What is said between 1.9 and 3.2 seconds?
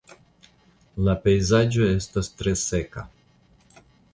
estas tre seka.